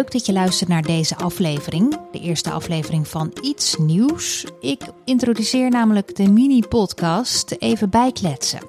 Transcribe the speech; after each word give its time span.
leuk 0.00 0.12
dat 0.12 0.26
je 0.26 0.32
luistert 0.32 0.68
naar 0.68 0.82
deze 0.82 1.16
aflevering, 1.16 1.98
de 2.12 2.20
eerste 2.20 2.50
aflevering 2.50 3.08
van 3.08 3.32
Iets 3.42 3.76
Nieuws. 3.76 4.44
Ik 4.60 4.82
introduceer 5.04 5.70
namelijk 5.70 6.16
de 6.16 6.30
mini-podcast 6.30 7.56
Even 7.58 7.90
Bijkletsen. 7.90 8.60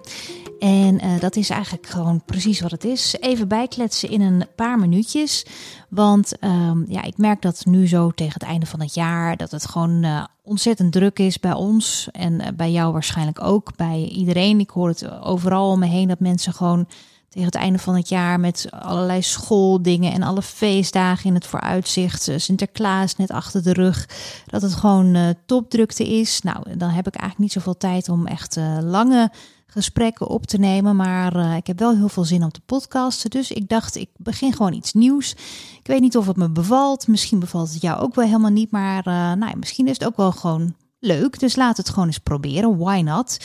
En 0.59 1.05
uh, 1.05 1.20
dat 1.20 1.36
is 1.36 1.49
eigenlijk 1.49 1.88
gewoon 1.88 2.23
precies 2.25 2.62
wat 2.62 2.71
het 2.71 2.84
is. 2.84 3.16
Even 3.20 3.48
bijkletsen 3.48 4.09
in 4.09 4.21
een 4.21 4.45
paar 4.55 4.80
minuutjes. 4.80 5.45
Want 5.89 6.34
um, 6.44 6.86
ja, 6.88 7.04
ik 7.04 7.17
merk 7.17 7.41
dat 7.41 7.66
nu 7.66 7.88
zo 7.88 8.11
tegen 8.11 8.34
het 8.34 8.43
einde 8.43 8.66
van 8.66 8.82
het 8.82 8.93
jaar 8.93 9.38
dat 9.38 9.52
het 9.52 9.68
gewoon 9.68 10.04
uh, 10.04 10.23
ontzettend 10.43 10.91
druk 10.91 11.20
is 11.20 11.40
bij 11.40 11.54
ons. 11.54 12.09
En 12.12 12.34
uh, 12.34 12.48
bij 12.55 12.71
jou 12.71 12.93
waarschijnlijk 12.93 13.43
ook. 13.43 13.76
Bij 13.76 14.09
iedereen. 14.12 14.59
Ik 14.59 14.70
hoor 14.70 14.88
het 14.88 15.21
overal 15.21 15.70
om 15.70 15.79
me 15.79 15.88
heen 15.88 16.07
dat 16.07 16.20
mensen 16.20 16.54
gewoon 16.54 16.88
tegen 17.31 17.48
het 17.48 17.55
einde 17.55 17.80
van 17.80 17.95
het 17.95 18.09
jaar 18.09 18.40
met 18.40 18.67
allerlei 18.70 19.21
schooldingen 19.21 20.13
en 20.13 20.23
alle 20.23 20.41
feestdagen 20.41 21.26
in 21.26 21.34
het 21.34 21.45
vooruitzicht. 21.45 22.31
Sinterklaas 22.35 23.16
net 23.16 23.31
achter 23.31 23.63
de 23.63 23.73
rug. 23.73 24.09
Dat 24.45 24.62
het 24.62 24.73
gewoon 24.73 25.16
uh, 25.16 25.30
topdrukte 25.45 26.07
is. 26.07 26.41
Nou, 26.41 26.77
dan 26.77 26.90
heb 26.90 27.07
ik 27.07 27.16
eigenlijk 27.16 27.40
niet 27.40 27.52
zoveel 27.52 27.77
tijd 27.77 28.09
om 28.09 28.27
echt 28.27 28.57
uh, 28.57 28.77
lange 28.81 29.31
gesprekken 29.66 30.27
op 30.27 30.45
te 30.45 30.57
nemen. 30.57 30.95
Maar 30.95 31.55
ik 31.55 31.67
heb 31.67 31.80
wel 31.80 31.95
heel 31.95 32.09
veel 32.09 32.26
zin 32.26 32.44
om 32.44 32.52
te 32.52 32.62
podcasten. 32.66 33.30
Dus 33.30 33.52
ik 33.52 33.70
dacht, 33.70 33.95
ik 33.95 34.09
begin 34.18 34.54
gewoon 34.54 34.73
iets 34.73 34.93
nieuws. 34.93 35.32
Ik 35.79 35.88
weet 35.88 36.02
niet 36.02 36.18
of 36.18 36.27
het 36.27 36.38
me 36.38 36.49
bevalt. 36.49 37.07
Misschien 37.07 37.40
bevalt 37.40 37.73
het 37.73 37.82
jou 37.82 38.02
ook 38.02 38.16
wel 38.16 38.26
helemaal 38.26 38.52
niet. 38.52 38.71
Maar 38.71 39.04
nou, 39.38 39.57
misschien 39.57 39.88
is 39.88 39.98
het 39.98 40.05
ook 40.05 40.18
wel 40.18 40.32
gewoon 40.32 40.76
leuk. 41.02 41.40
Dus 41.40 41.55
laat 41.55 41.77
het 41.77 41.90
gewoon 41.90 42.05
eens 42.05 42.18
proberen. 42.18 42.77
Why 42.77 43.02
not? 43.05 43.38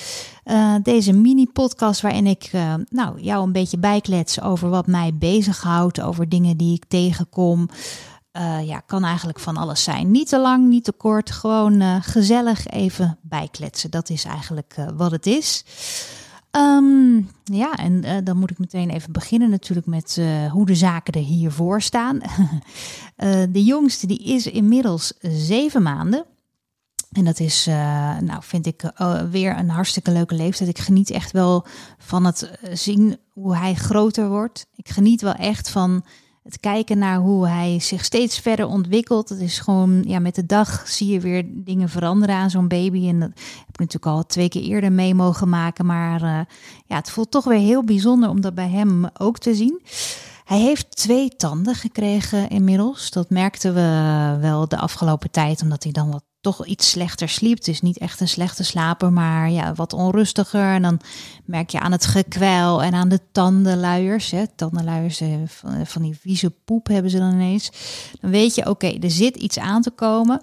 Uh, 0.44 0.74
deze 0.82 1.12
mini-podcast 1.12 2.00
waarin 2.00 2.26
ik 2.26 2.50
uh, 2.54 2.74
nou, 2.88 3.20
jou 3.20 3.44
een 3.44 3.52
beetje 3.52 3.78
bijklets 3.78 4.40
over 4.40 4.68
wat 4.68 4.86
mij 4.86 5.14
bezighoudt. 5.14 6.00
Over 6.00 6.28
dingen 6.28 6.56
die 6.56 6.74
ik 6.74 6.84
tegenkom. 6.88 7.68
Uh, 8.32 8.66
ja, 8.66 8.80
kan 8.80 9.04
eigenlijk 9.04 9.40
van 9.40 9.56
alles 9.56 9.82
zijn. 9.82 10.10
Niet 10.10 10.28
te 10.28 10.38
lang, 10.38 10.68
niet 10.68 10.84
te 10.84 10.92
kort. 10.92 11.30
Gewoon 11.30 12.02
gezellig 12.02 12.66
even 12.66 13.18
bijkletsen. 13.22 13.90
Dat 13.90 14.10
is 14.10 14.24
eigenlijk 14.24 14.76
wat 14.96 15.10
het 15.10 15.26
is. 15.26 15.64
Um, 16.50 17.30
ja, 17.44 17.74
en 17.74 18.24
dan 18.24 18.38
moet 18.38 18.50
ik 18.50 18.58
meteen 18.58 18.90
even 18.90 19.12
beginnen 19.12 19.50
natuurlijk 19.50 19.86
met 19.86 20.20
hoe 20.50 20.66
de 20.66 20.74
zaken 20.74 21.14
er 21.14 21.20
hiervoor 21.20 21.82
staan. 21.82 22.20
de 23.52 23.64
jongste 23.64 24.06
die 24.06 24.24
is 24.24 24.46
inmiddels 24.46 25.12
zeven 25.20 25.82
maanden. 25.82 26.24
En 27.12 27.24
dat 27.24 27.40
is, 27.40 27.68
uh, 27.68 27.74
nou, 28.18 28.42
vind 28.42 28.66
ik 28.66 28.82
uh, 28.82 29.22
weer 29.22 29.58
een 29.58 29.70
hartstikke 29.70 30.10
leuke 30.10 30.34
leeftijd. 30.34 30.68
Ik 30.68 30.78
geniet 30.78 31.10
echt 31.10 31.32
wel 31.32 31.66
van 31.98 32.24
het 32.24 32.58
zien 32.72 33.18
hoe 33.32 33.56
hij 33.56 33.74
groter 33.74 34.28
wordt. 34.28 34.66
Ik 34.74 34.88
geniet 34.88 35.20
wel 35.22 35.34
echt 35.34 35.70
van 35.70 36.04
het 36.42 36.60
kijken 36.60 36.98
naar 36.98 37.18
hoe 37.18 37.48
hij 37.48 37.80
zich 37.80 38.04
steeds 38.04 38.38
verder 38.38 38.66
ontwikkelt. 38.66 39.28
Het 39.28 39.40
is 39.40 39.58
gewoon, 39.58 40.02
ja, 40.06 40.18
met 40.18 40.34
de 40.34 40.46
dag 40.46 40.88
zie 40.88 41.12
je 41.12 41.20
weer 41.20 41.44
dingen 41.64 41.88
veranderen 41.88 42.34
aan 42.34 42.50
zo'n 42.50 42.68
baby. 42.68 43.08
En 43.08 43.20
dat 43.20 43.30
heb 43.38 43.68
ik 43.68 43.78
natuurlijk 43.78 44.06
al 44.06 44.26
twee 44.26 44.48
keer 44.48 44.62
eerder 44.62 44.92
mee 44.92 45.14
mogen 45.14 45.48
maken. 45.48 45.86
Maar 45.86 46.20
ja, 46.86 46.96
het 46.96 47.10
voelt 47.10 47.30
toch 47.30 47.44
weer 47.44 47.58
heel 47.58 47.84
bijzonder 47.84 48.28
om 48.28 48.40
dat 48.40 48.54
bij 48.54 48.68
hem 48.68 49.06
ook 49.18 49.38
te 49.38 49.54
zien. 49.54 49.82
Hij 50.44 50.60
heeft 50.60 50.96
twee 50.96 51.28
tanden 51.28 51.74
gekregen 51.74 52.48
inmiddels. 52.48 53.10
Dat 53.10 53.30
merkten 53.30 53.74
we 53.74 54.38
wel 54.40 54.68
de 54.68 54.78
afgelopen 54.78 55.30
tijd, 55.30 55.62
omdat 55.62 55.82
hij 55.82 55.92
dan 55.92 56.10
wat 56.10 56.24
toch 56.46 56.66
iets 56.66 56.90
slechter 56.90 57.28
sliep. 57.28 57.64
Dus 57.64 57.80
niet 57.80 57.98
echt 57.98 58.20
een 58.20 58.28
slechte 58.28 58.64
slaper, 58.64 59.12
maar 59.12 59.50
ja, 59.50 59.74
wat 59.74 59.92
onrustiger. 59.92 60.74
En 60.74 60.82
dan 60.82 61.00
merk 61.44 61.70
je 61.70 61.80
aan 61.80 61.92
het 61.92 62.06
gekwijl 62.06 62.82
en 62.82 62.94
aan 62.94 63.08
de 63.08 63.20
tandenluiers. 63.32 64.30
Hè. 64.30 64.46
Tandenluiers 64.56 65.22
van, 65.46 65.86
van 65.86 66.02
die 66.02 66.18
vieze 66.20 66.52
poep 66.64 66.86
hebben 66.86 67.10
ze 67.10 67.18
dan 67.18 67.32
ineens. 67.32 67.70
Dan 68.20 68.30
weet 68.30 68.54
je, 68.54 68.68
oké, 68.68 68.86
er 68.86 69.10
zit 69.10 69.36
iets 69.36 69.58
aan 69.58 69.82
te 69.82 69.90
komen. 69.90 70.42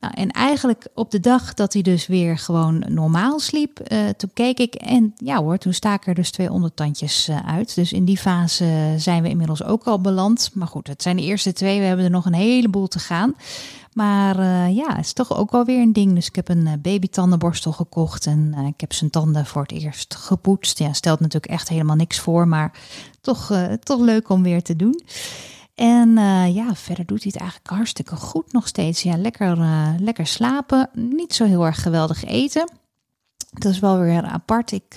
Nou, 0.00 0.14
en 0.16 0.30
eigenlijk 0.30 0.86
op 0.94 1.10
de 1.10 1.20
dag 1.20 1.54
dat 1.54 1.72
hij 1.72 1.82
dus 1.82 2.06
weer 2.06 2.38
gewoon 2.38 2.84
normaal 2.88 3.40
sliep, 3.40 3.80
uh, 3.92 4.08
toen 4.08 4.30
keek 4.34 4.58
ik 4.58 4.74
en 4.74 5.14
ja 5.16 5.42
hoor, 5.42 5.58
toen 5.58 5.72
staken 5.72 6.08
er 6.08 6.14
dus 6.14 6.30
twee 6.30 6.50
ondertandjes 6.50 7.30
uit. 7.46 7.74
Dus 7.74 7.92
in 7.92 8.04
die 8.04 8.18
fase 8.18 8.94
zijn 8.96 9.22
we 9.22 9.28
inmiddels 9.28 9.64
ook 9.64 9.84
al 9.84 10.00
beland. 10.00 10.50
Maar 10.54 10.68
goed, 10.68 10.86
het 10.86 11.02
zijn 11.02 11.16
de 11.16 11.22
eerste 11.22 11.52
twee, 11.52 11.78
we 11.80 11.84
hebben 11.84 12.04
er 12.04 12.10
nog 12.10 12.26
een 12.26 12.34
heleboel 12.34 12.88
te 12.88 12.98
gaan. 12.98 13.34
Maar 13.94 14.38
uh, 14.38 14.76
ja, 14.76 14.96
het 14.96 15.04
is 15.04 15.12
toch 15.12 15.36
ook 15.36 15.50
wel 15.50 15.64
weer 15.64 15.80
een 15.80 15.92
ding. 15.92 16.14
Dus 16.14 16.26
ik 16.26 16.36
heb 16.36 16.48
een 16.48 16.78
babytandenborstel 16.82 17.72
gekocht 17.72 18.26
en 18.26 18.54
ik 18.54 18.80
heb 18.80 18.92
zijn 18.92 19.10
tanden 19.10 19.46
voor 19.46 19.62
het 19.62 19.72
eerst 19.72 20.14
gepoetst. 20.14 20.78
Ja, 20.78 20.92
stelt 20.92 21.20
natuurlijk 21.20 21.52
echt 21.52 21.68
helemaal 21.68 21.96
niks 21.96 22.18
voor, 22.18 22.48
maar 22.48 22.72
toch, 23.20 23.52
toch 23.80 24.00
leuk 24.00 24.28
om 24.28 24.42
weer 24.42 24.62
te 24.62 24.76
doen. 24.76 25.02
En 25.74 26.10
ja, 26.52 26.74
verder 26.74 27.06
doet 27.06 27.22
hij 27.22 27.30
het 27.32 27.40
eigenlijk 27.40 27.70
hartstikke 27.70 28.16
goed 28.16 28.52
nog 28.52 28.66
steeds. 28.66 29.02
Ja, 29.02 29.16
lekker, 29.16 29.58
lekker 29.98 30.26
slapen. 30.26 30.90
Niet 30.92 31.34
zo 31.34 31.44
heel 31.44 31.66
erg 31.66 31.82
geweldig 31.82 32.24
eten. 32.24 32.70
Dat 33.50 33.72
is 33.72 33.78
wel 33.78 33.98
weer 33.98 34.22
apart. 34.22 34.72
Ik 34.72 34.94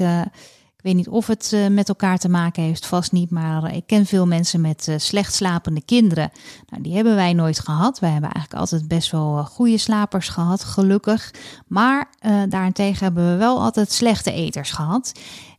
weet 0.88 0.96
niet 0.96 1.08
of 1.08 1.28
het 1.28 1.56
met 1.70 1.90
elkaar 1.90 2.18
te 2.18 2.30
maken 2.30 2.64
heeft, 2.64 2.86
vast 2.86 3.12
niet. 3.12 3.30
Maar 3.30 3.76
ik 3.76 3.84
ken 3.86 4.06
veel 4.06 4.28
mensen 4.28 4.62
met 4.62 4.94
slecht 4.98 5.34
slapende 5.34 5.82
kinderen. 5.82 6.32
Nou, 6.70 6.84
die 6.84 6.96
hebben 6.96 7.16
wij 7.16 7.34
nooit 7.34 7.60
gehad. 7.60 8.00
Wij 8.00 8.12
hebben 8.12 8.32
eigenlijk 8.32 8.62
altijd 8.62 8.88
best 8.88 9.12
wel 9.12 9.44
goede 9.44 9.78
slapers 9.78 10.30
gehad, 10.30 10.64
gelukkig. 10.64 11.34
Maar 11.68 12.10
daarentegen 12.50 13.04
hebben 13.04 13.32
we 13.32 13.38
wel 13.38 13.62
altijd 13.62 13.92
slechte 13.92 14.32
eters 14.32 14.72
gehad. 14.72 15.12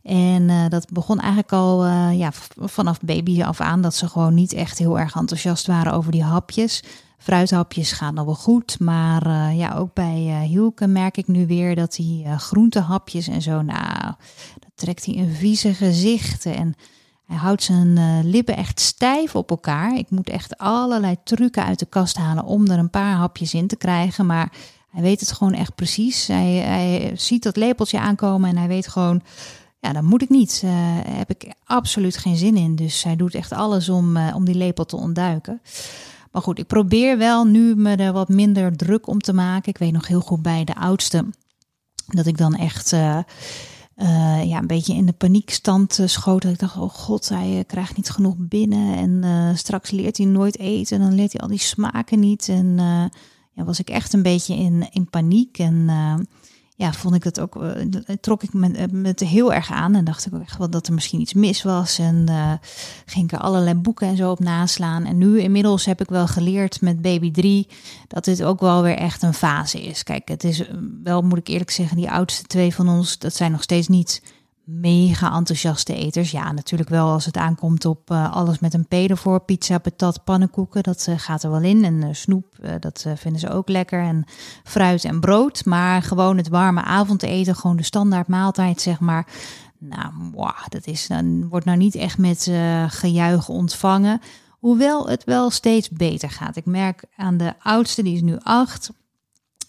En 0.03 0.69
dat 0.69 0.91
begon 0.91 1.19
eigenlijk 1.19 1.51
al 1.51 1.85
ja, 2.11 2.31
vanaf 2.55 2.99
baby 3.01 3.43
af 3.43 3.61
aan 3.61 3.81
dat 3.81 3.95
ze 3.95 4.07
gewoon 4.07 4.33
niet 4.33 4.53
echt 4.53 4.77
heel 4.77 4.99
erg 4.99 5.15
enthousiast 5.15 5.67
waren 5.67 5.93
over 5.93 6.11
die 6.11 6.23
hapjes. 6.23 6.83
Fruithapjes 7.19 7.91
gaan 7.91 8.15
dan 8.15 8.25
wel 8.25 8.35
goed, 8.35 8.79
maar 8.79 9.27
uh, 9.27 9.57
ja, 9.57 9.73
ook 9.75 9.93
bij 9.93 10.45
Hielke 10.47 10.87
merk 10.87 11.17
ik 11.17 11.27
nu 11.27 11.47
weer 11.47 11.75
dat 11.75 11.95
die 11.95 12.37
groentehapjes 12.37 13.27
en 13.27 13.41
zo, 13.41 13.61
nou, 13.61 14.13
dat 14.59 14.71
trekt 14.75 15.05
hij 15.05 15.17
een 15.17 15.33
vieze 15.33 15.73
gezichten 15.73 16.55
en 16.55 16.75
hij 17.25 17.37
houdt 17.37 17.63
zijn 17.63 18.23
lippen 18.29 18.55
echt 18.55 18.79
stijf 18.79 19.35
op 19.35 19.49
elkaar. 19.49 19.97
Ik 19.97 20.09
moet 20.09 20.29
echt 20.29 20.57
allerlei 20.57 21.15
trucken 21.23 21.65
uit 21.65 21.79
de 21.79 21.85
kast 21.85 22.17
halen 22.17 22.43
om 22.43 22.67
er 22.67 22.79
een 22.79 22.89
paar 22.89 23.15
hapjes 23.15 23.53
in 23.53 23.67
te 23.67 23.75
krijgen, 23.75 24.25
maar 24.25 24.51
hij 24.89 25.01
weet 25.01 25.19
het 25.19 25.31
gewoon 25.31 25.53
echt 25.53 25.75
precies. 25.75 26.27
Hij, 26.27 26.51
hij 26.51 27.11
ziet 27.15 27.43
dat 27.43 27.55
lepeltje 27.55 27.99
aankomen 27.99 28.49
en 28.49 28.57
hij 28.57 28.67
weet 28.67 28.87
gewoon 28.87 29.21
ja, 29.81 29.93
dat 29.93 30.03
moet 30.03 30.21
ik 30.21 30.29
niet. 30.29 30.61
Uh, 30.65 30.71
heb 31.03 31.29
ik 31.29 31.53
absoluut 31.63 32.17
geen 32.17 32.35
zin 32.35 32.57
in. 32.57 32.75
Dus 32.75 33.03
hij 33.03 33.15
doet 33.15 33.35
echt 33.35 33.51
alles 33.51 33.89
om, 33.89 34.17
uh, 34.17 34.35
om 34.35 34.45
die 34.45 34.55
lepel 34.55 34.85
te 34.85 34.95
ontduiken. 34.95 35.61
Maar 36.31 36.41
goed, 36.41 36.59
ik 36.59 36.67
probeer 36.67 37.17
wel 37.17 37.45
nu 37.45 37.75
me 37.75 37.95
er 37.95 38.13
wat 38.13 38.29
minder 38.29 38.77
druk 38.77 39.07
om 39.07 39.19
te 39.19 39.33
maken. 39.33 39.69
Ik 39.69 39.77
weet 39.77 39.91
nog 39.91 40.07
heel 40.07 40.21
goed 40.21 40.41
bij 40.41 40.63
de 40.63 40.75
oudste 40.75 41.25
dat 42.07 42.25
ik 42.25 42.37
dan 42.37 42.55
echt 42.55 42.91
uh, 42.91 43.19
ja, 44.43 44.57
een 44.57 44.67
beetje 44.67 44.93
in 44.93 45.05
de 45.05 45.13
paniekstand 45.13 45.99
schoot. 46.05 46.41
Dat 46.41 46.51
ik 46.51 46.59
dacht, 46.59 46.77
oh 46.77 46.89
god, 46.89 47.29
hij 47.29 47.63
krijgt 47.67 47.97
niet 47.97 48.09
genoeg 48.09 48.35
binnen. 48.37 48.97
En 49.23 49.57
straks 49.57 49.91
leert 49.91 50.17
hij 50.17 50.25
nooit 50.25 50.57
eten. 50.59 50.97
En 50.97 51.03
dan 51.03 51.15
leert 51.15 51.31
hij 51.31 51.41
al 51.41 51.47
die 51.47 51.59
smaken 51.59 52.19
niet. 52.19 52.47
En 52.47 52.75
ja, 53.51 53.63
was 53.63 53.79
ik 53.79 53.89
echt 53.89 54.13
een 54.13 54.23
beetje 54.23 54.55
in, 54.55 54.87
in 54.91 55.09
paniek. 55.09 55.57
En 55.57 55.89
ja, 56.79 56.93
vond 56.93 57.15
ik 57.15 57.23
het 57.23 57.39
ook, 57.39 57.55
uh, 57.55 57.71
trok 58.21 58.43
ik 58.43 58.53
me, 58.53 58.87
met 58.91 59.19
heel 59.19 59.53
erg 59.53 59.71
aan 59.71 59.95
en 59.95 60.05
dacht 60.05 60.25
ik 60.25 60.33
ook 60.33 60.41
echt 60.41 60.57
wel 60.57 60.69
dat 60.69 60.87
er 60.87 60.93
misschien 60.93 61.21
iets 61.21 61.33
mis 61.33 61.63
was. 61.63 61.99
En 61.99 62.25
uh, 62.29 62.53
ging 63.05 63.25
ik 63.25 63.31
er 63.31 63.39
allerlei 63.39 63.75
boeken 63.75 64.07
en 64.07 64.17
zo 64.17 64.31
op 64.31 64.39
naslaan. 64.39 65.05
En 65.05 65.17
nu 65.17 65.39
inmiddels 65.39 65.85
heb 65.85 66.01
ik 66.01 66.09
wel 66.09 66.27
geleerd 66.27 66.81
met 66.81 67.01
baby 67.01 67.31
3 67.31 67.67
dat 68.07 68.25
dit 68.25 68.43
ook 68.43 68.59
wel 68.59 68.81
weer 68.81 68.95
echt 68.95 69.21
een 69.21 69.33
fase 69.33 69.81
is. 69.81 70.03
Kijk, 70.03 70.27
het 70.27 70.43
is 70.43 70.63
wel, 71.03 71.21
moet 71.21 71.37
ik 71.37 71.47
eerlijk 71.47 71.71
zeggen, 71.71 71.97
die 71.97 72.11
oudste 72.11 72.43
twee 72.43 72.75
van 72.75 72.89
ons, 72.89 73.17
dat 73.17 73.35
zijn 73.35 73.51
nog 73.51 73.61
steeds 73.61 73.87
niet 73.87 74.21
mega 74.71 75.35
enthousiaste 75.35 75.95
eters. 75.95 76.31
Ja, 76.31 76.51
natuurlijk 76.51 76.89
wel 76.89 77.09
als 77.09 77.25
het 77.25 77.37
aankomt 77.37 77.85
op 77.85 78.11
uh, 78.11 78.33
alles 78.33 78.59
met 78.59 78.73
een 78.73 78.87
P 78.87 78.93
ervoor. 78.93 79.39
Pizza, 79.39 79.77
patat, 79.77 80.23
pannenkoeken, 80.23 80.83
dat 80.83 81.05
uh, 81.09 81.15
gaat 81.17 81.43
er 81.43 81.51
wel 81.51 81.61
in. 81.61 81.85
En 81.85 81.93
uh, 81.93 82.07
snoep, 82.11 82.45
dat 82.79 83.05
vinden 83.15 83.39
ze 83.39 83.49
ook 83.49 83.69
lekker. 83.69 84.01
En 84.01 84.25
fruit 84.63 85.03
en 85.03 85.19
brood. 85.19 85.65
Maar 85.65 86.01
gewoon 86.01 86.37
het 86.37 86.47
warme 86.47 86.81
avondeten, 86.81 87.55
gewoon 87.55 87.77
de 87.77 87.83
standaard 87.83 88.27
maaltijd, 88.27 88.81
zeg 88.81 88.99
maar. 88.99 89.27
Nou, 89.77 90.13
dat 90.69 90.87
is, 90.87 91.07
dan 91.07 91.47
wordt 91.49 91.65
nou 91.65 91.77
niet 91.77 91.95
echt 91.95 92.17
met 92.17 92.51
gejuich 92.87 93.49
ontvangen. 93.49 94.21
Hoewel 94.49 95.09
het 95.09 95.23
wel 95.23 95.49
steeds 95.49 95.89
beter 95.89 96.29
gaat. 96.29 96.55
Ik 96.55 96.65
merk 96.65 97.03
aan 97.15 97.37
de 97.37 97.53
oudste, 97.59 98.03
die 98.03 98.15
is 98.15 98.21
nu 98.21 98.37
acht, 98.39 98.91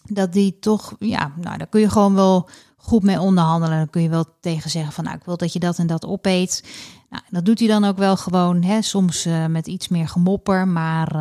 dat 0.03 0.33
die 0.33 0.59
toch, 0.59 0.97
ja, 0.99 1.33
nou, 1.37 1.59
daar 1.59 1.67
kun 1.67 1.81
je 1.81 1.91
gewoon 1.91 2.15
wel 2.15 2.49
goed 2.81 3.03
mee 3.03 3.21
onderhandelen. 3.21 3.77
Dan 3.77 3.91
kun 3.91 4.03
je 4.03 4.09
wel 4.09 4.25
tegen 4.41 4.71
zeggen 4.71 4.93
van 4.93 5.05
nou, 5.05 5.17
ik 5.17 5.25
wil 5.25 5.37
dat 5.37 5.53
je 5.53 5.59
dat 5.59 5.79
en 5.79 5.87
dat 5.87 6.07
opeet. 6.07 6.65
Nou, 7.11 7.23
dat 7.31 7.45
doet 7.45 7.59
hij 7.59 7.69
dan 7.69 7.85
ook 7.85 7.97
wel 7.97 8.17
gewoon, 8.17 8.63
hè, 8.63 8.83
soms 8.83 9.27
uh, 9.27 9.47
met 9.47 9.67
iets 9.67 9.89
meer 9.89 10.09
gemopper, 10.09 10.69
maar 10.69 11.15
uh, 11.15 11.21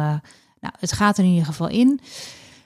nou, 0.60 0.74
het 0.80 0.92
gaat 0.92 1.18
er 1.18 1.24
in 1.24 1.30
ieder 1.30 1.46
geval 1.46 1.68
in. 1.68 2.00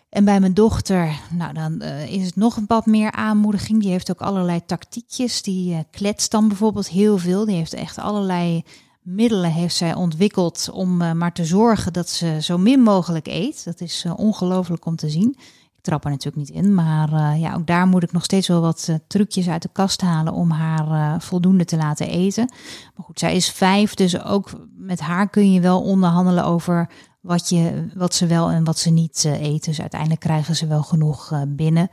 En 0.10 0.26
bij 0.26 0.40
mijn 0.40 0.54
dochter, 0.54 1.20
nou 1.32 1.54
dan 1.54 1.82
uh, 1.82 2.14
is 2.14 2.26
het 2.26 2.36
nog 2.36 2.58
een 2.58 2.66
wat 2.68 2.86
meer 2.86 3.12
aanmoediging. 3.12 3.82
Die 3.82 3.92
heeft 3.92 4.12
ook 4.12 4.22
allerlei 4.22 4.66
tactiekjes. 4.66 5.42
Die 5.42 5.86
kletst 5.92 6.32
dan 6.32 6.48
bijvoorbeeld 6.48 6.90
heel 6.90 7.18
veel. 7.18 7.46
Die 7.46 7.56
heeft 7.56 7.74
echt 7.74 7.98
allerlei 7.98 8.64
middelen 9.02 9.52
heeft 9.52 9.76
zij 9.76 9.94
ontwikkeld 9.94 10.70
om 10.72 10.98
maar 10.98 11.34
te 11.34 11.46
zorgen 11.46 11.94
dat 11.94 12.10
ze 12.10 12.38
zo 12.42 12.58
min 12.58 12.80
mogelijk 12.80 13.28
eet. 13.28 13.66
Dat 13.66 13.82
is 13.82 14.06
ongelooflijk 14.16 14.86
om 14.86 14.96
te 14.96 15.10
zien 15.10 15.38
trap 15.84 16.04
er 16.04 16.10
natuurlijk 16.10 16.48
niet 16.48 16.64
in. 16.64 16.74
Maar 16.74 17.14
uh, 17.14 17.42
ja, 17.42 17.54
ook 17.54 17.68
daar 17.68 17.88
moet 17.88 18.04
ik 18.04 18.12
nog 18.12 18.24
steeds 18.24 18.48
wel 18.48 18.62
wat 18.62 18.88
uh, 18.90 18.96
trucjes 19.08 19.50
uit 19.50 19.62
de 19.62 19.70
kast 19.72 20.02
halen 20.02 20.34
om 20.34 20.52
haar 20.52 20.88
uh, 20.88 21.20
voldoende 21.20 21.66
te 21.66 21.78
laten 21.78 22.08
eten. 22.08 22.52
Maar 22.96 23.06
goed, 23.06 23.20
zij 23.20 23.36
is 23.36 23.50
vijf, 23.50 23.94
dus 23.94 24.24
ook 24.24 24.50
met 24.76 25.00
haar 25.00 25.30
kun 25.30 25.52
je 25.52 25.60
wel 25.60 25.82
onderhandelen 25.82 26.46
over 26.46 26.90
wat, 27.22 27.50
je, 27.50 27.88
wat 27.96 28.16
ze 28.16 28.28
wel 28.28 28.50
en 28.50 28.64
wat 28.64 28.80
ze 28.80 28.90
niet 28.90 29.24
eten. 29.26 29.70
Dus 29.70 29.82
uiteindelijk 29.82 30.20
krijgen 30.20 30.56
ze 30.56 30.68
wel 30.68 30.84
genoeg 30.84 31.44
binnen. 31.48 31.90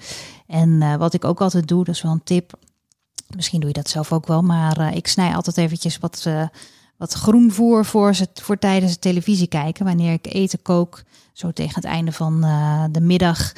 En 0.46 0.98
wat 0.98 1.14
ik 1.14 1.24
ook 1.24 1.40
altijd 1.40 1.68
doe, 1.68 1.84
dat 1.84 1.94
is 1.94 2.02
wel 2.02 2.12
een 2.12 2.22
tip. 2.24 2.52
Misschien 3.36 3.60
doe 3.60 3.68
je 3.68 3.74
dat 3.74 3.88
zelf 3.88 4.12
ook 4.12 4.26
wel, 4.26 4.42
maar 4.42 4.94
ik 4.94 5.06
snij 5.06 5.34
altijd 5.34 5.56
eventjes 5.56 5.98
wat 5.98 6.26
wat 7.00 7.12
groenvoer 7.12 7.84
voor, 7.84 8.14
ze, 8.14 8.26
voor 8.34 8.58
tijdens 8.58 8.92
het 8.92 9.00
televisie 9.00 9.46
kijken. 9.46 9.84
Wanneer 9.84 10.12
ik 10.12 10.26
eten 10.26 10.62
kook, 10.62 11.02
zo 11.32 11.52
tegen 11.52 11.74
het 11.74 11.84
einde 11.84 12.12
van 12.12 12.44
uh, 12.44 12.84
de 12.90 13.00
middag, 13.00 13.52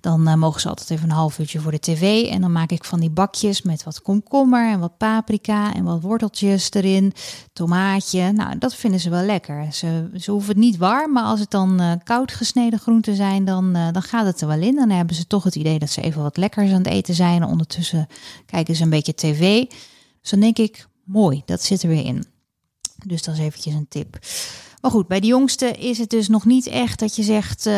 dan 0.00 0.28
uh, 0.28 0.34
mogen 0.34 0.60
ze 0.60 0.68
altijd 0.68 0.90
even 0.90 1.04
een 1.04 1.14
half 1.14 1.38
uurtje 1.38 1.60
voor 1.60 1.70
de 1.70 1.80
tv. 1.80 2.26
En 2.30 2.40
dan 2.40 2.52
maak 2.52 2.70
ik 2.70 2.84
van 2.84 3.00
die 3.00 3.10
bakjes 3.10 3.62
met 3.62 3.84
wat 3.84 4.02
komkommer 4.02 4.70
en 4.70 4.80
wat 4.80 4.96
paprika 4.96 5.74
en 5.74 5.84
wat 5.84 6.00
worteltjes 6.00 6.72
erin, 6.72 7.12
tomaatje. 7.52 8.32
Nou, 8.32 8.58
dat 8.58 8.74
vinden 8.74 9.00
ze 9.00 9.10
wel 9.10 9.24
lekker. 9.24 9.72
Ze, 9.72 10.10
ze 10.16 10.30
hoeven 10.30 10.50
het 10.50 10.58
niet 10.58 10.76
warm, 10.76 11.12
maar 11.12 11.24
als 11.24 11.40
het 11.40 11.50
dan 11.50 11.80
uh, 11.80 11.92
koud 12.04 12.32
gesneden 12.32 12.78
groenten 12.78 13.16
zijn, 13.16 13.44
dan, 13.44 13.72
dan 13.72 14.02
gaat 14.02 14.26
het 14.26 14.40
er 14.40 14.48
wel 14.48 14.60
in. 14.60 14.74
Dan 14.74 14.90
hebben 14.90 15.16
ze 15.16 15.26
toch 15.26 15.44
het 15.44 15.56
idee 15.56 15.78
dat 15.78 15.90
ze 15.90 16.00
even 16.00 16.22
wat 16.22 16.36
lekkers 16.36 16.70
aan 16.70 16.76
het 16.76 16.86
eten 16.86 17.14
zijn. 17.14 17.42
En 17.42 17.48
ondertussen 17.48 18.06
kijken 18.46 18.76
ze 18.76 18.82
een 18.82 18.90
beetje 18.90 19.14
tv. 19.14 19.64
Dus 20.20 20.30
dan 20.30 20.40
denk 20.40 20.58
ik, 20.58 20.86
mooi, 21.04 21.42
dat 21.44 21.62
zit 21.62 21.82
er 21.82 21.88
weer 21.88 22.04
in. 22.04 22.36
Dus 23.06 23.22
dat 23.22 23.34
is 23.34 23.40
eventjes 23.40 23.74
een 23.74 23.88
tip. 23.88 24.18
Maar 24.80 24.90
goed, 24.90 25.06
bij 25.06 25.20
de 25.20 25.26
jongste 25.26 25.66
is 25.66 25.98
het 25.98 26.10
dus 26.10 26.28
nog 26.28 26.44
niet 26.44 26.66
echt 26.66 26.98
dat 26.98 27.16
je 27.16 27.22
zegt, 27.22 27.66
uh, 27.66 27.72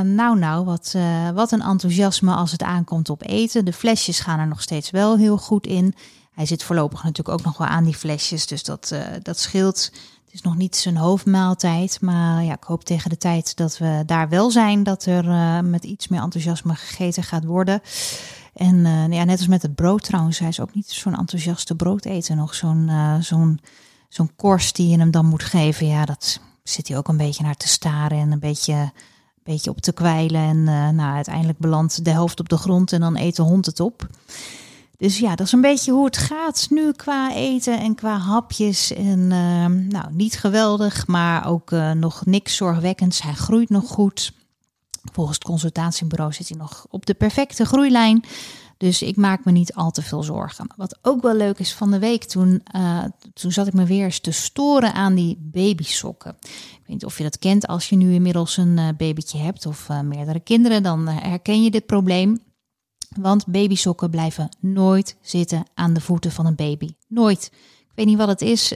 nou 0.00 0.38
nou, 0.38 0.64
wat, 0.64 0.92
uh, 0.96 1.30
wat 1.30 1.52
een 1.52 1.62
enthousiasme 1.62 2.34
als 2.34 2.52
het 2.52 2.62
aankomt 2.62 3.08
op 3.08 3.22
eten. 3.26 3.64
De 3.64 3.72
flesjes 3.72 4.20
gaan 4.20 4.38
er 4.38 4.46
nog 4.46 4.62
steeds 4.62 4.90
wel 4.90 5.16
heel 5.16 5.38
goed 5.38 5.66
in. 5.66 5.94
Hij 6.32 6.46
zit 6.46 6.62
voorlopig 6.62 7.02
natuurlijk 7.02 7.38
ook 7.38 7.44
nog 7.44 7.58
wel 7.58 7.66
aan 7.66 7.84
die 7.84 7.94
flesjes, 7.94 8.46
dus 8.46 8.62
dat, 8.62 8.90
uh, 8.92 9.00
dat 9.22 9.38
scheelt. 9.38 9.90
Het 10.24 10.34
is 10.34 10.42
nog 10.42 10.56
niet 10.56 10.76
zijn 10.76 10.96
hoofdmaaltijd, 10.96 12.00
maar 12.00 12.44
ja, 12.44 12.52
ik 12.52 12.64
hoop 12.64 12.84
tegen 12.84 13.10
de 13.10 13.18
tijd 13.18 13.56
dat 13.56 13.78
we 13.78 14.02
daar 14.06 14.28
wel 14.28 14.50
zijn, 14.50 14.82
dat 14.82 15.04
er 15.04 15.24
met 15.64 15.84
iets 15.84 16.08
meer 16.08 16.20
enthousiasme 16.20 16.74
gegeten 16.74 17.22
gaat 17.22 17.44
worden. 17.44 17.80
En 18.54 18.76
ja, 19.12 19.24
net 19.24 19.38
als 19.38 19.46
met 19.46 19.62
het 19.62 19.74
brood 19.74 20.02
trouwens, 20.02 20.38
hij 20.38 20.48
is 20.48 20.60
ook 20.60 20.74
niet 20.74 20.90
zo'n 20.90 21.16
enthousiaste 21.16 21.74
brood 21.74 22.04
eten 22.04 22.36
nog, 22.36 22.54
zo'n 22.54 22.90
zo'n 23.20 23.60
zo'n 24.16 24.36
korst 24.36 24.76
die 24.76 24.88
je 24.88 24.98
hem 24.98 25.10
dan 25.10 25.26
moet 25.26 25.42
geven, 25.42 25.86
ja, 25.86 26.04
dat 26.04 26.40
zit 26.62 26.88
hij 26.88 26.96
ook 26.96 27.08
een 27.08 27.16
beetje 27.16 27.42
naar 27.42 27.56
te 27.56 27.68
staren 27.68 28.18
en 28.18 28.32
een 28.32 28.38
beetje, 28.38 28.72
een 28.72 28.92
beetje 29.42 29.70
op 29.70 29.80
te 29.80 29.92
kwijlen. 29.92 30.40
En 30.40 30.56
uh, 30.56 30.88
nou, 30.88 31.14
uiteindelijk 31.14 31.58
belandt 31.58 32.04
de 32.04 32.10
helft 32.10 32.40
op 32.40 32.48
de 32.48 32.56
grond 32.56 32.92
en 32.92 33.00
dan 33.00 33.16
eet 33.16 33.36
de 33.36 33.42
hond 33.42 33.66
het 33.66 33.80
op. 33.80 34.08
Dus 34.96 35.18
ja, 35.18 35.34
dat 35.34 35.46
is 35.46 35.52
een 35.52 35.60
beetje 35.60 35.92
hoe 35.92 36.04
het 36.04 36.16
gaat 36.16 36.66
nu 36.70 36.92
qua 36.92 37.34
eten 37.34 37.78
en 37.80 37.94
qua 37.94 38.18
hapjes. 38.18 38.92
En 38.92 39.18
uh, 39.18 39.66
nou, 39.66 40.06
niet 40.10 40.38
geweldig, 40.38 41.06
maar 41.06 41.46
ook 41.46 41.70
uh, 41.70 41.90
nog 41.90 42.26
niks 42.26 42.56
zorgwekkends. 42.56 43.22
Hij 43.22 43.34
groeit 43.34 43.68
nog 43.68 43.88
goed. 43.88 44.32
Volgens 45.12 45.36
het 45.36 45.46
consultatiebureau 45.46 46.32
zit 46.32 46.48
hij 46.48 46.58
nog 46.58 46.86
op 46.90 47.06
de 47.06 47.14
perfecte 47.14 47.64
groeilijn. 47.64 48.24
Dus 48.76 49.02
ik 49.02 49.16
maak 49.16 49.44
me 49.44 49.52
niet 49.52 49.74
al 49.74 49.90
te 49.90 50.02
veel 50.02 50.22
zorgen. 50.22 50.66
Wat 50.76 50.98
ook 51.02 51.22
wel 51.22 51.34
leuk 51.34 51.58
is 51.58 51.74
van 51.74 51.90
de 51.90 51.98
week, 51.98 52.24
toen, 52.24 52.62
uh, 52.76 53.04
toen 53.34 53.52
zat 53.52 53.66
ik 53.66 53.72
me 53.72 53.84
weer 53.84 54.04
eens 54.04 54.20
te 54.20 54.30
storen 54.30 54.92
aan 54.92 55.14
die 55.14 55.38
babysokken. 55.40 56.36
Ik 56.40 56.78
weet 56.78 56.88
niet 56.88 57.04
of 57.04 57.16
je 57.16 57.22
dat 57.22 57.38
kent 57.38 57.66
als 57.66 57.88
je 57.88 57.96
nu 57.96 58.12
inmiddels 58.12 58.56
een 58.56 58.76
uh, 58.76 58.88
babytje 58.96 59.38
hebt 59.38 59.66
of 59.66 59.88
uh, 59.88 60.00
meerdere 60.00 60.40
kinderen, 60.40 60.82
dan 60.82 61.08
herken 61.08 61.62
je 61.62 61.70
dit 61.70 61.86
probleem. 61.86 62.44
Want 63.20 63.46
babysokken 63.46 64.10
blijven 64.10 64.48
nooit 64.60 65.16
zitten 65.20 65.64
aan 65.74 65.94
de 65.94 66.00
voeten 66.00 66.32
van 66.32 66.46
een 66.46 66.54
baby. 66.54 66.90
Nooit. 67.08 67.50
Ik 67.80 67.92
weet 67.94 68.06
niet 68.06 68.18
wat 68.18 68.28
het 68.28 68.42
is. 68.42 68.72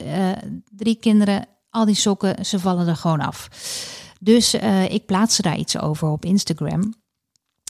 drie 0.70 0.94
kinderen, 0.94 1.46
al 1.70 1.85
die 1.85 1.94
sokken, 1.94 2.46
ze 2.46 2.58
vallen 2.58 2.87
er 2.87 2.96
gewoon 2.96 3.20
af. 3.20 3.49
Dus 4.20 4.55
ik 4.88 5.06
plaatste 5.06 5.43
daar 5.43 5.58
iets 5.58 5.79
over 5.79 6.08
op 6.08 6.25
Instagram. 6.25 6.94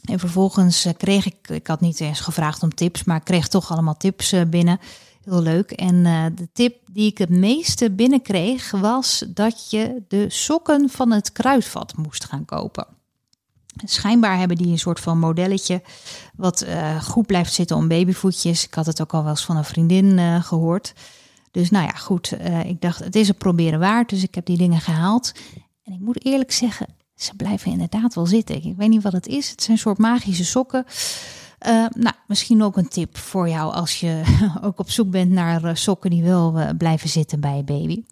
En 0.04 0.18
vervolgens 0.18 0.84
eh, 0.84 0.92
kreeg 0.96 1.26
ik, 1.26 1.48
ik 1.48 1.66
had 1.66 1.80
niet 1.80 2.00
eens 2.00 2.20
gevraagd 2.20 2.62
om 2.62 2.74
tips, 2.74 3.04
maar 3.04 3.16
ik 3.16 3.24
kreeg 3.24 3.48
toch 3.48 3.70
allemaal 3.72 3.96
tips 3.96 4.32
eh, 4.32 4.42
binnen. 4.46 4.78
Heel 5.24 5.42
leuk. 5.42 5.70
En 5.70 5.94
uh, 5.94 6.24
de 6.34 6.48
tip 6.52 6.76
die 6.92 7.10
ik 7.10 7.18
het 7.18 7.28
meeste 7.28 7.90
binnenkreeg 7.90 8.70
was 8.70 9.24
dat 9.28 9.70
je 9.70 10.02
de 10.08 10.24
sokken 10.28 10.88
van 10.88 11.10
het 11.10 11.32
kruidvat 11.32 11.96
moest 11.96 12.24
gaan 12.24 12.44
kopen. 12.44 12.86
Schijnbaar 13.84 14.38
hebben 14.38 14.56
die 14.56 14.66
een 14.66 14.78
soort 14.78 15.00
van 15.00 15.18
modelletje 15.18 15.82
wat 16.34 16.66
goed 17.02 17.26
blijft 17.26 17.52
zitten 17.52 17.76
om 17.76 17.88
babyvoetjes. 17.88 18.64
Ik 18.64 18.74
had 18.74 18.86
het 18.86 19.00
ook 19.00 19.14
al 19.14 19.22
wel 19.22 19.30
eens 19.30 19.44
van 19.44 19.56
een 19.56 19.64
vriendin 19.64 20.42
gehoord. 20.42 20.94
Dus 21.50 21.70
nou 21.70 21.84
ja, 21.84 21.92
goed. 21.92 22.36
ik 22.64 22.80
dacht, 22.80 22.98
het 22.98 23.16
is 23.16 23.28
een 23.28 23.36
proberen 23.36 23.78
waard. 23.78 24.08
Dus 24.08 24.22
ik 24.22 24.34
heb 24.34 24.46
die 24.46 24.56
dingen 24.56 24.80
gehaald. 24.80 25.32
En 25.84 25.92
ik 25.92 26.00
moet 26.00 26.24
eerlijk 26.24 26.52
zeggen, 26.52 26.86
ze 27.22 27.34
blijven 27.36 27.70
inderdaad 27.70 28.14
wel 28.14 28.26
zitten. 28.26 28.64
Ik 28.64 28.76
weet 28.76 28.88
niet 28.88 29.02
wat 29.02 29.12
het 29.12 29.26
is. 29.26 29.50
Het 29.50 29.62
zijn 29.62 29.76
een 29.76 29.82
soort 29.82 29.98
magische 29.98 30.44
sokken. 30.44 30.84
Uh, 31.66 31.86
nou, 31.88 32.14
misschien 32.26 32.62
ook 32.62 32.76
een 32.76 32.88
tip 32.88 33.18
voor 33.18 33.48
jou 33.48 33.72
als 33.74 34.00
je 34.00 34.22
ook 34.62 34.78
op 34.78 34.90
zoek 34.90 35.10
bent 35.10 35.30
naar 35.30 35.64
uh, 35.64 35.70
sokken 35.74 36.10
die 36.10 36.22
wel 36.22 36.58
uh, 36.58 36.68
blijven 36.78 37.08
zitten 37.08 37.40
bij 37.40 37.56
je 37.56 37.62
baby. 37.62 38.02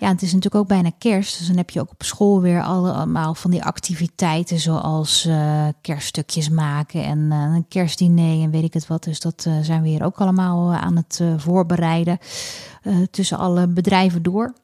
Ja, 0.00 0.08
het 0.08 0.22
is 0.22 0.32
natuurlijk 0.32 0.54
ook 0.54 0.68
bijna 0.68 0.90
kerst. 0.98 1.38
Dus 1.38 1.46
dan 1.46 1.56
heb 1.56 1.70
je 1.70 1.80
ook 1.80 1.90
op 1.90 2.02
school 2.02 2.40
weer 2.40 2.62
allemaal 2.62 3.34
van 3.34 3.50
die 3.50 3.64
activiteiten 3.64 4.58
zoals 4.58 5.28
kerststukjes 5.80 6.48
maken 6.48 7.04
en 7.04 7.30
een 7.30 7.68
kerstdiner 7.68 8.42
en 8.42 8.50
weet 8.50 8.64
ik 8.64 8.74
het 8.74 8.86
wat. 8.86 9.04
Dus 9.04 9.20
dat 9.20 9.46
zijn 9.62 9.82
we 9.82 9.88
hier 9.88 10.04
ook 10.04 10.20
allemaal 10.20 10.74
aan 10.74 10.96
het 10.96 11.20
voorbereiden 11.36 12.18
tussen 13.10 13.38
alle 13.38 13.66
bedrijven 13.66 14.22
door. 14.22 14.54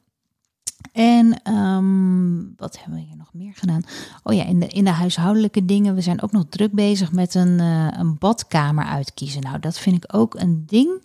En 0.91 1.53
um, 1.53 2.53
wat 2.57 2.77
hebben 2.79 2.99
we 2.99 3.05
hier 3.05 3.17
nog 3.17 3.33
meer 3.33 3.53
gedaan? 3.55 3.83
Oh 4.23 4.33
ja, 4.33 4.45
in 4.45 4.59
de, 4.59 4.67
in 4.67 4.83
de 4.83 4.89
huishoudelijke 4.89 5.65
dingen. 5.65 5.95
We 5.95 6.01
zijn 6.01 6.21
ook 6.21 6.31
nog 6.31 6.45
druk 6.49 6.71
bezig 6.71 7.11
met 7.11 7.35
een, 7.35 7.59
uh, 7.59 7.87
een 7.97 8.17
badkamer 8.17 8.85
uitkiezen. 8.85 9.41
Nou, 9.41 9.59
dat 9.59 9.77
vind 9.77 9.95
ik 9.95 10.15
ook 10.15 10.35
een 10.35 10.63
ding. 10.65 11.01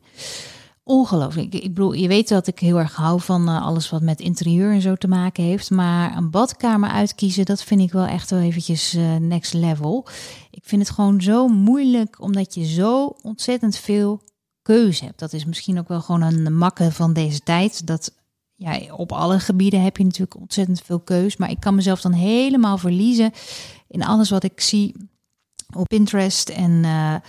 Ongelooflijk. 0.82 1.54
Ik, 1.54 1.62
bedoel, 1.62 1.92
je 1.92 2.08
weet 2.08 2.28
dat 2.28 2.46
ik 2.46 2.58
heel 2.58 2.78
erg 2.78 2.94
hou 2.94 3.20
van 3.20 3.48
uh, 3.48 3.62
alles 3.62 3.90
wat 3.90 4.02
met 4.02 4.20
interieur 4.20 4.72
en 4.72 4.80
zo 4.80 4.94
te 4.94 5.08
maken 5.08 5.44
heeft. 5.44 5.70
Maar 5.70 6.16
een 6.16 6.30
badkamer 6.30 6.90
uitkiezen, 6.90 7.44
dat 7.44 7.62
vind 7.62 7.80
ik 7.80 7.92
wel 7.92 8.06
echt 8.06 8.30
wel 8.30 8.40
eventjes 8.40 8.94
uh, 8.94 9.16
next 9.16 9.54
level. 9.54 10.06
Ik 10.50 10.62
vind 10.64 10.82
het 10.82 10.90
gewoon 10.90 11.20
zo 11.20 11.48
moeilijk, 11.48 12.20
omdat 12.20 12.54
je 12.54 12.66
zo 12.66 13.16
ontzettend 13.22 13.76
veel 13.76 14.22
keuze 14.62 15.04
hebt. 15.04 15.18
Dat 15.18 15.32
is 15.32 15.44
misschien 15.44 15.78
ook 15.78 15.88
wel 15.88 16.00
gewoon 16.00 16.22
een 16.22 16.56
makke 16.56 16.92
van 16.92 17.12
deze 17.12 17.40
tijd. 17.40 17.86
Dat 17.86 18.12
ja, 18.58 18.94
op 18.94 19.12
alle 19.12 19.40
gebieden 19.40 19.82
heb 19.82 19.96
je 19.96 20.04
natuurlijk 20.04 20.40
ontzettend 20.40 20.80
veel 20.84 20.98
keus. 20.98 21.36
Maar 21.36 21.50
ik 21.50 21.60
kan 21.60 21.74
mezelf 21.74 22.00
dan 22.00 22.12
helemaal 22.12 22.78
verliezen 22.78 23.32
in 23.88 24.04
alles 24.04 24.30
wat 24.30 24.44
ik 24.44 24.60
zie 24.60 24.94
op 25.74 25.88
Pinterest. 25.88 26.48
En 26.48 26.70
uh, 26.70 26.82
nou 26.82 27.22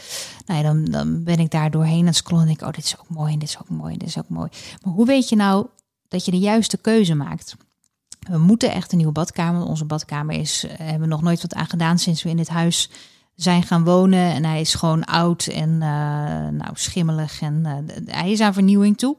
ja, 0.46 0.62
dan, 0.62 0.86
dan 0.86 1.24
ben 1.24 1.40
ik 1.40 1.52
daar 1.52 1.72
doorheen 1.72 2.08
en 2.08 2.14
scrollen 2.14 2.42
en 2.42 2.48
denk 2.48 2.62
ik, 2.62 2.68
oh, 2.68 2.74
dit 2.74 2.84
is 2.84 3.00
ook 3.00 3.10
mooi 3.10 3.34
en 3.34 3.40
dit 3.40 3.50
is 3.50 3.60
ook 3.60 3.70
mooi 3.70 3.94
en 3.94 4.00
dit 4.00 4.08
is 4.08 4.18
ook 4.18 4.30
mooi. 4.30 4.50
Maar 4.84 4.94
hoe 4.94 5.06
weet 5.06 5.30
je 5.30 5.36
nou 5.36 5.68
dat 6.08 6.26
je 6.26 6.32
de 6.32 6.40
juiste 6.40 6.78
keuze 6.78 7.16
maakt? 7.16 7.56
We 8.30 8.38
moeten 8.38 8.72
echt 8.72 8.92
een 8.92 8.98
nieuwe 8.98 9.14
badkamer. 9.14 9.66
Onze 9.66 9.86
badkamer 9.86 10.36
is, 10.36 10.66
uh, 10.66 10.72
hebben 10.78 11.02
we 11.02 11.08
nog 11.08 11.22
nooit 11.22 11.42
wat 11.42 11.54
aan 11.54 11.68
gedaan 11.70 12.00
sinds 12.00 12.24
we 12.24 12.30
in 12.30 12.38
dit 12.38 12.50
huis 12.50 12.90
zijn 13.36 13.64
gaan 13.64 13.84
wonen. 13.84 14.34
En 14.34 14.46
hij 14.46 14.62
is 14.62 14.74
gewoon 14.74 15.04
oud 15.04 15.48
en 15.48 15.70
uh, 15.70 15.80
nou, 16.48 16.72
schimmelig 16.74 17.42
en 17.42 17.86
hij 18.06 18.32
is 18.32 18.40
aan 18.40 18.54
vernieuwing 18.54 18.98
toe. 18.98 19.18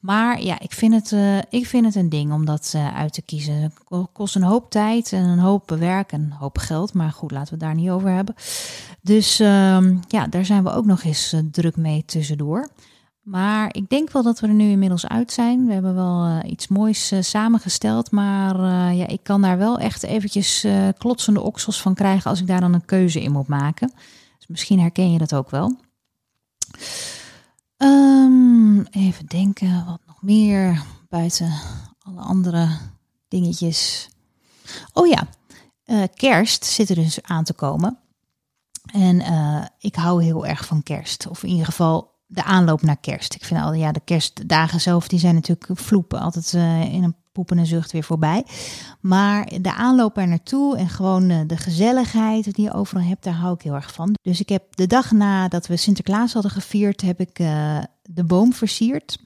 Maar 0.00 0.42
ja, 0.42 0.60
ik 0.60 0.72
vind 0.72 0.94
het, 0.94 1.10
uh, 1.10 1.38
ik 1.38 1.66
vind 1.66 1.84
het 1.84 1.94
een 1.94 2.08
ding 2.08 2.32
om 2.32 2.44
dat 2.44 2.72
uh, 2.76 2.96
uit 2.96 3.12
te 3.12 3.22
kiezen. 3.22 3.54
Het 3.54 4.08
kost 4.12 4.34
een 4.34 4.42
hoop 4.42 4.70
tijd 4.70 5.12
en 5.12 5.22
een 5.22 5.38
hoop 5.38 5.70
werk 5.70 6.12
en 6.12 6.20
een 6.20 6.32
hoop 6.32 6.58
geld. 6.58 6.94
Maar 6.94 7.12
goed, 7.12 7.30
laten 7.30 7.48
we 7.48 7.54
het 7.54 7.60
daar 7.60 7.74
niet 7.74 7.90
over 7.90 8.10
hebben. 8.10 8.34
Dus 9.00 9.40
uh, 9.40 9.78
ja, 10.08 10.26
daar 10.26 10.44
zijn 10.44 10.64
we 10.64 10.72
ook 10.72 10.84
nog 10.84 11.02
eens 11.02 11.32
uh, 11.32 11.40
druk 11.50 11.76
mee 11.76 12.04
tussendoor. 12.04 12.68
Maar 13.20 13.74
ik 13.74 13.88
denk 13.88 14.10
wel 14.10 14.22
dat 14.22 14.40
we 14.40 14.46
er 14.46 14.54
nu 14.54 14.70
inmiddels 14.70 15.06
uit 15.06 15.32
zijn. 15.32 15.66
We 15.66 15.72
hebben 15.72 15.94
wel 15.94 16.42
iets 16.44 16.68
moois 16.68 17.12
samengesteld. 17.20 18.10
Maar 18.10 18.56
ja, 18.94 19.06
ik 19.06 19.22
kan 19.22 19.42
daar 19.42 19.58
wel 19.58 19.78
echt 19.78 20.02
eventjes 20.02 20.66
klotsende 20.98 21.40
oksels 21.40 21.82
van 21.82 21.94
krijgen 21.94 22.30
als 22.30 22.40
ik 22.40 22.46
daar 22.46 22.60
dan 22.60 22.74
een 22.74 22.84
keuze 22.84 23.22
in 23.22 23.32
moet 23.32 23.46
maken. 23.46 23.92
Dus 24.38 24.46
misschien 24.46 24.80
herken 24.80 25.12
je 25.12 25.18
dat 25.18 25.34
ook 25.34 25.50
wel. 25.50 25.76
Um, 27.82 28.86
even 28.90 29.26
denken, 29.26 29.84
wat 29.86 30.00
nog 30.06 30.22
meer 30.22 30.82
buiten 31.08 31.52
alle 31.98 32.20
andere 32.20 32.68
dingetjes. 33.28 34.08
Oh 34.92 35.06
ja, 35.06 35.26
uh, 35.86 36.04
kerst 36.14 36.64
zit 36.64 36.88
er 36.88 36.94
dus 36.94 37.22
aan 37.22 37.44
te 37.44 37.52
komen. 37.52 37.98
En 38.92 39.16
uh, 39.20 39.64
ik 39.78 39.94
hou 39.94 40.24
heel 40.24 40.46
erg 40.46 40.64
van 40.66 40.82
kerst. 40.82 41.26
Of 41.26 41.42
in 41.42 41.48
ieder 41.48 41.64
geval 41.64 42.18
de 42.26 42.44
aanloop 42.44 42.82
naar 42.82 43.00
kerst. 43.00 43.34
Ik 43.34 43.44
vind 43.44 43.60
al 43.60 43.72
ja, 43.72 43.92
de 43.92 44.00
kerstdagen 44.04 44.80
zelf, 44.80 45.08
die 45.08 45.18
zijn 45.18 45.34
natuurlijk 45.34 45.80
vloepen. 45.80 46.20
Altijd 46.20 46.52
uh, 46.52 46.92
in 46.92 47.02
een 47.02 47.16
poep 47.40 47.50
en 47.50 47.58
een 47.58 47.66
zucht 47.66 47.92
weer 47.92 48.02
voorbij. 48.02 48.44
Maar 49.00 49.52
de 49.60 49.74
aanloop 49.74 50.16
er 50.16 50.28
naartoe 50.28 50.76
en 50.76 50.88
gewoon 50.88 51.30
uh, 51.30 51.40
de 51.46 51.56
gezelligheid 51.56 52.54
die 52.54 52.64
je 52.64 52.72
overal 52.72 53.02
hebt, 53.02 53.24
daar 53.24 53.34
hou 53.34 53.54
ik 53.54 53.62
heel 53.62 53.74
erg 53.74 53.92
van. 53.92 54.14
Dus 54.22 54.40
ik 54.40 54.48
heb 54.48 54.76
de 54.76 54.86
dag 54.86 55.10
nadat 55.10 55.66
we 55.66 55.76
Sinterklaas 55.76 56.32
hadden 56.32 56.50
gevierd, 56.50 57.00
heb 57.00 57.20
ik 57.20 57.38
uh, 57.38 57.78
de 58.02 58.24
boom 58.24 58.52
versierd. 58.52 59.18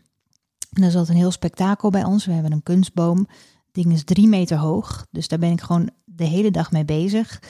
En 0.73 0.81
dat 0.81 0.91
is 0.91 0.97
altijd 0.97 1.17
een 1.17 1.23
heel 1.23 1.31
spektakel 1.31 1.91
bij 1.91 2.05
ons. 2.05 2.27
We 2.27 2.33
hebben 2.33 2.53
een 2.53 2.63
kunstboom. 2.63 3.27
Ding 3.73 3.93
is 3.93 4.05
drie 4.05 4.29
meter 4.29 4.57
hoog. 4.57 5.07
Dus 5.11 5.29
daar 5.29 5.39
ben 5.39 5.51
ik 5.51 5.61
gewoon 5.61 5.91
de 6.05 6.25
hele 6.25 6.51
dag 6.51 6.73
mee 6.73 6.85
bezig. 6.85 7.43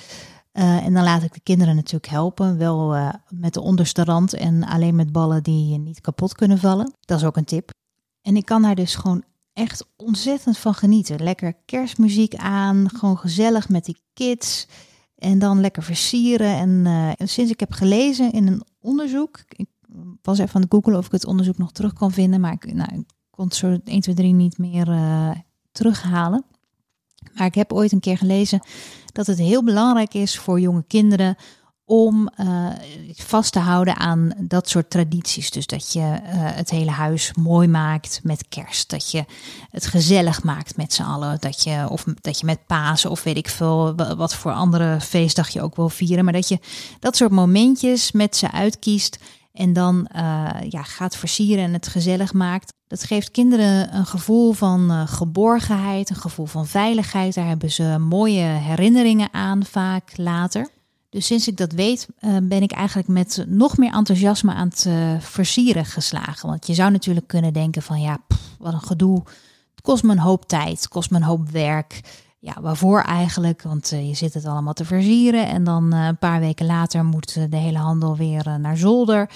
Uh, 0.53 0.87
en 0.87 0.95
dan 0.95 1.05
laat 1.05 1.23
ik 1.23 1.35
de 1.35 1.41
kinderen 1.41 1.75
natuurlijk 1.75 2.13
helpen. 2.13 2.59
Wel 2.59 3.11
met 3.29 3.55
de 3.55 3.61
onderste 3.61 4.05
rand 4.05 4.35
en 4.35 4.65
alleen 4.65 4.95
met 4.95 5.13
ballen 5.13 5.43
die 5.43 5.79
niet 5.79 6.01
kapot 6.01 6.35
kunnen 6.35 6.59
vallen. 6.59 6.93
Dat 7.01 7.19
is 7.19 7.25
ook 7.25 7.37
een 7.37 7.45
tip. 7.45 7.71
En 8.23 8.37
ik 8.37 8.45
kan 8.45 8.63
daar 8.63 8.75
dus 8.75 8.95
gewoon 8.95 9.25
echt 9.55 9.87
ontzettend 9.97 10.59
van 10.59 10.75
genieten. 10.75 11.23
Lekker 11.23 11.55
kerstmuziek 11.65 12.35
aan, 12.35 12.91
gewoon 12.95 13.19
gezellig 13.19 13.69
met 13.69 13.85
die 13.85 13.99
kids. 14.15 14.67
En 15.19 15.39
dan 15.39 15.61
lekker 15.61 15.83
versieren. 15.83 16.57
En, 16.57 16.87
en 17.17 17.29
sinds 17.29 17.51
ik 17.51 17.61
heb 17.61 17.73
gelezen 17.73 18.33
in 18.33 18.47
een 18.47 18.63
onderzoek. 18.81 19.45
Ik 19.49 19.69
was 20.23 20.39
even 20.39 20.55
aan 20.55 20.63
het 20.63 20.73
googelen 20.73 20.99
of 20.99 21.07
ik 21.07 21.13
het 21.13 21.27
onderzoek 21.27 21.59
nog 21.59 21.73
terug 21.73 21.93
kan 21.93 22.13
vinden. 22.13 22.41
Maar 22.41 22.53
ik, 22.53 22.75
nou, 22.75 23.05
kon 23.31 23.53
zo 23.53 23.79
1, 23.85 24.01
2, 24.01 24.15
3 24.15 24.33
niet 24.33 24.59
meer 24.59 24.87
terughalen. 25.73 26.45
Maar 27.35 27.47
ik 27.47 27.55
heb 27.55 27.73
ooit 27.73 27.93
een 27.93 28.01
keer 28.01 28.19
gelezen 28.19 28.61
dat 29.13 29.27
het 29.27 29.39
heel 29.39 29.65
belangrijk 29.65 30.15
is 30.15 30.39
voor 30.39 30.61
jonge 30.61 30.85
kinderen 30.87 31.37
om 31.87 32.31
uh, 32.41 32.67
vast 33.15 33.53
te 33.53 33.59
houden 33.59 33.97
aan 33.97 34.33
dat 34.39 34.69
soort 34.69 34.91
tradities. 34.91 35.51
Dus 35.51 35.67
dat 35.67 35.93
je 35.93 36.01
uh, 36.01 36.19
het 36.33 36.71
hele 36.71 36.91
huis 36.91 37.33
mooi 37.35 37.69
maakt 37.69 38.21
met 38.23 38.49
kerst. 38.49 38.91
Dat 38.91 39.11
je 39.11 39.25
het 39.71 39.87
gezellig 39.87 40.43
maakt 40.43 40.77
met 40.77 40.93
z'n 40.93 41.03
allen. 41.03 41.37
Dat 41.41 41.63
je, 41.63 41.87
of 41.89 42.05
dat 42.21 42.39
je 42.39 42.47
met 42.47 42.67
Pasen 42.67 43.11
of 43.11 43.23
weet 43.23 43.37
ik 43.37 43.49
veel 43.49 43.95
wat 43.95 44.35
voor 44.35 44.53
andere 44.53 45.01
feestdag 45.01 45.49
je 45.49 45.63
ook 45.63 45.77
wil 45.77 45.89
vieren. 45.89 46.25
Maar 46.25 46.33
dat 46.33 46.49
je 46.49 46.59
dat 47.01 47.17
soort 47.17 47.33
momentjes 47.33 48.13
met 48.13 48.37
ze 48.37 48.51
uitkiest. 48.51 49.19
En 49.53 49.73
dan 49.73 50.09
uh, 50.17 50.51
ja, 50.69 50.83
gaat 50.83 51.17
versieren 51.17 51.65
en 51.65 51.73
het 51.73 51.89
gezellig 51.89 52.33
maakt. 52.33 52.73
Dat 52.87 53.05
geeft 53.05 53.31
kinderen 53.31 53.95
een 53.95 54.07
gevoel 54.07 54.53
van 54.53 55.09
geborgenheid, 55.09 56.11
een 56.11 56.17
gevoel 56.17 56.47
van 56.47 56.67
veiligheid. 56.67 57.35
Daar 57.35 57.47
hebben 57.47 57.71
ze 57.71 57.99
mooie 57.99 58.43
herinneringen 58.43 59.29
aan 59.33 59.65
vaak 59.65 60.17
later. 60.17 60.74
Dus 61.15 61.27
sinds 61.27 61.49
ik 61.49 61.57
dat 61.57 61.73
weet, 61.73 62.09
uh, 62.21 62.37
ben 62.43 62.63
ik 62.63 62.73
eigenlijk 62.73 63.09
met 63.09 63.45
nog 63.49 63.77
meer 63.77 63.93
enthousiasme 63.93 64.53
aan 64.53 64.69
het 64.69 64.85
uh, 64.89 65.21
versieren 65.21 65.85
geslagen. 65.85 66.49
Want 66.49 66.67
je 66.67 66.75
zou 66.75 66.91
natuurlijk 66.91 67.27
kunnen 67.27 67.53
denken 67.53 67.83
van 67.83 68.01
ja, 68.01 68.19
wat 68.59 68.73
een 68.73 68.81
gedoe. 68.81 69.23
Het 69.71 69.81
kost 69.83 70.03
me 70.03 70.13
een 70.13 70.19
hoop 70.19 70.49
tijd, 70.49 70.77
het 70.77 70.89
kost 70.89 71.11
me 71.11 71.17
een 71.17 71.23
hoop 71.23 71.51
werk. 71.51 72.01
Ja, 72.39 72.61
waarvoor 72.61 73.01
eigenlijk? 73.01 73.63
Want 73.63 73.89
je 73.89 74.15
zit 74.15 74.35
het 74.35 74.47
allemaal 74.47 74.73
te 74.73 74.85
versieren 74.85 75.49
en 75.49 75.65
dan 75.65 75.93
een 75.93 76.19
paar 76.19 76.41
weken 76.41 76.67
later 76.67 77.05
moet 77.05 77.51
de 77.51 77.57
hele 77.57 77.79
handel 77.79 78.17
weer 78.17 78.61
naar 78.61 78.77
zolder. 78.77 79.31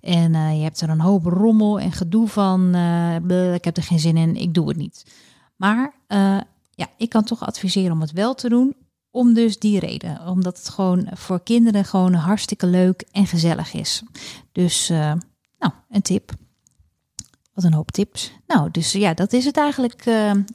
En 0.00 0.32
je 0.56 0.62
hebt 0.62 0.80
er 0.80 0.88
een 0.88 1.00
hoop 1.00 1.24
rommel 1.24 1.80
en 1.80 1.92
gedoe 1.92 2.28
van. 2.28 2.74
Ik 3.54 3.64
heb 3.64 3.76
er 3.76 3.82
geen 3.82 3.98
zin 3.98 4.16
in, 4.16 4.36
ik 4.36 4.54
doe 4.54 4.68
het 4.68 4.76
niet. 4.76 5.06
Maar 5.56 5.94
ja, 6.74 6.88
ik 6.96 7.08
kan 7.08 7.24
toch 7.24 7.46
adviseren 7.46 7.92
om 7.92 8.00
het 8.00 8.12
wel 8.12 8.34
te 8.34 8.48
doen. 8.48 8.74
Om 9.14 9.34
dus 9.34 9.58
die 9.58 9.78
reden. 9.78 10.26
Omdat 10.26 10.58
het 10.58 10.68
gewoon 10.68 11.08
voor 11.12 11.42
kinderen 11.42 11.84
gewoon 11.84 12.14
hartstikke 12.14 12.66
leuk 12.66 13.04
en 13.12 13.26
gezellig 13.26 13.72
is. 13.72 14.02
Dus, 14.52 14.88
nou, 14.88 15.72
een 15.90 16.02
tip. 16.02 16.32
Wat 17.52 17.64
een 17.64 17.72
hoop 17.72 17.90
tips. 17.90 18.32
Nou, 18.46 18.70
dus 18.70 18.92
ja, 18.92 19.14
dat 19.14 19.32
is 19.32 19.44
het 19.44 19.56
eigenlijk 19.56 20.06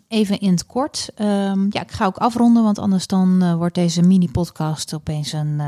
even 0.08 0.40
in 0.40 0.52
het 0.52 0.66
kort. 0.66 1.10
Um, 1.18 1.68
ja, 1.70 1.82
ik 1.82 1.92
ga 1.92 2.06
ook 2.06 2.18
afronden, 2.18 2.64
want 2.64 2.80
anders 2.80 3.08
dan 3.08 3.58
wordt 3.58 3.76
deze 3.76 4.02
mini-podcast 4.02 4.94
opeens 4.94 5.32
een 5.34 5.62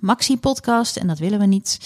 maxi-podcast. 0.00 0.96
En 0.96 1.06
dat 1.06 1.18
willen 1.18 1.38
we 1.38 1.46
niet. 1.46 1.78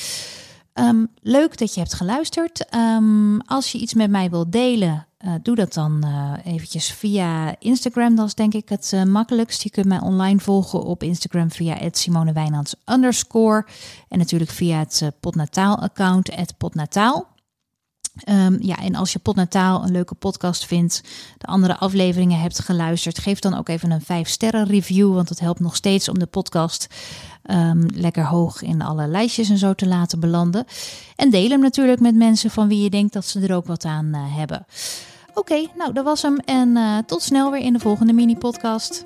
Um, 0.75 1.09
leuk 1.21 1.59
dat 1.59 1.75
je 1.75 1.81
hebt 1.81 1.95
geluisterd. 1.95 2.75
Um, 2.75 3.41
als 3.41 3.73
je 3.73 3.79
iets 3.79 3.95
met 3.95 4.11
mij 4.11 4.31
wilt 4.31 4.53
delen, 4.53 5.07
uh, 5.25 5.33
doe 5.43 5.55
dat 5.55 5.73
dan 5.73 6.03
uh, 6.05 6.33
eventjes 6.45 6.91
via 6.91 7.57
Instagram. 7.59 8.17
Dat 8.17 8.27
is 8.27 8.35
denk 8.35 8.55
ik 8.55 8.69
het 8.69 8.91
uh, 8.95 9.03
makkelijkst. 9.03 9.63
Je 9.63 9.71
kunt 9.71 9.87
mij 9.87 10.01
online 10.01 10.39
volgen 10.39 10.85
op 10.85 11.03
Instagram 11.03 11.51
via 11.51 11.79
@simonewijnands 11.91 12.75
underscore. 12.87 13.67
En 14.09 14.19
natuurlijk 14.19 14.51
via 14.51 14.79
het 14.79 15.11
Potnataal 15.21 15.79
account, 15.79 16.31
@potnataal. 16.59 17.33
Um, 18.29 18.57
ja, 18.61 18.77
en 18.77 18.95
als 18.95 19.13
je 19.13 19.19
Potnataal 19.19 19.85
een 19.85 19.93
leuke 19.93 20.15
podcast 20.15 20.67
vindt, 20.67 21.03
de 21.39 21.47
andere 21.47 21.77
afleveringen 21.77 22.41
hebt 22.41 22.59
geluisterd, 22.59 23.19
geef 23.19 23.39
dan 23.39 23.55
ook 23.55 23.69
even 23.69 23.91
een 23.91 24.01
5 24.01 24.29
sterren 24.29 24.67
review, 24.67 25.15
want 25.15 25.29
het 25.29 25.41
helpt 25.41 25.61
nog 25.61 25.77
steeds 25.77 26.09
om 26.09 26.19
de 26.19 26.27
podcast 26.27 26.87
um, 27.51 27.87
lekker 27.95 28.25
hoog 28.25 28.63
in 28.63 28.83
alle 28.83 29.07
lijstjes 29.07 29.51
en 29.51 29.59
zo 29.59 29.75
te 29.75 29.87
laten 29.87 30.21
belanden. 30.21 30.65
En 31.17 31.31
deel 31.31 31.49
hem 31.49 31.61
natuurlijk 31.61 32.01
met 32.01 32.15
mensen 32.15 32.51
van 32.51 32.69
wie 32.69 32.83
je 32.83 32.91
denkt 32.91 33.13
dat 33.13 33.25
ze 33.25 33.41
er 33.41 33.55
ook 33.55 33.67
wat 33.67 33.85
aan 33.85 34.15
hebben. 34.15 34.67
Oké, 35.35 35.67
nou 35.75 35.93
dat 35.93 36.05
was 36.05 36.23
hem 36.23 36.39
en 36.39 36.77
uh, 36.77 36.99
tot 37.07 37.23
snel 37.23 37.51
weer 37.51 37.61
in 37.61 37.73
de 37.73 37.79
volgende 37.79 38.13
mini-podcast. 38.13 39.05